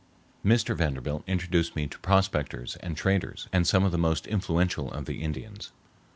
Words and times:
Mr. 0.43 0.75
Vanderbilt 0.75 1.23
introduced 1.27 1.75
me 1.75 1.85
to 1.85 1.99
prospectors 1.99 2.75
and 2.77 2.97
traders 2.97 3.47
and 3.53 3.67
some 3.67 3.83
of 3.83 3.91
the 3.91 3.99
most 3.99 4.25
influential 4.25 4.91
of 4.91 5.05
the 5.05 5.21
Indians. 5.21 5.71